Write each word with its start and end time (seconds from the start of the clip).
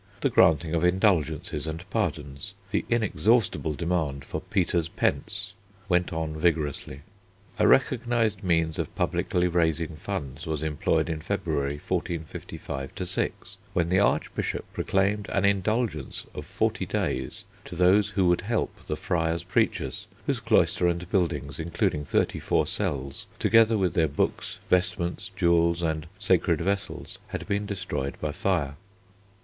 The 0.21 0.31
granting 0.31 0.73
of 0.73 0.83
indulgences 0.83 1.67
and 1.67 1.87
pardons, 1.91 2.55
the 2.71 2.83
inexhaustible 2.89 3.75
demand 3.75 4.25
for 4.25 4.41
Peter's 4.41 4.89
pence, 4.89 5.53
went 5.87 6.11
on 6.11 6.35
vigorously. 6.35 7.01
A 7.59 7.67
recognised 7.67 8.43
means 8.43 8.79
of 8.79 8.95
publicly 8.95 9.47
raising 9.47 9.95
funds 9.95 10.47
was 10.47 10.63
employed 10.63 11.07
in 11.07 11.21
February 11.21 11.75
1455 11.77 12.93
6, 12.97 13.57
when 13.73 13.89
the 13.89 13.99
Archbishop 13.99 14.65
proclaimed 14.73 15.29
an 15.29 15.45
indulgence 15.45 16.25
of 16.33 16.47
forty 16.47 16.87
days 16.87 17.43
to 17.65 17.75
those 17.75 18.09
who 18.09 18.25
would 18.27 18.41
help 18.41 18.75
the 18.85 18.97
Friars 18.97 19.43
Preachers, 19.43 20.07
whose 20.25 20.39
cloister 20.39 20.87
and 20.87 21.07
buildings 21.11 21.59
including 21.59 22.05
34 22.05 22.65
cells 22.65 23.27
together 23.37 23.77
with 23.77 23.93
their 23.93 24.07
books, 24.07 24.57
vestments, 24.67 25.29
jewels, 25.35 25.83
and 25.83 26.07
sacred 26.17 26.59
vessels, 26.59 27.19
had 27.27 27.47
been 27.47 27.67
destroyed 27.67 28.17
by 28.19 28.31
fire. 28.31 28.75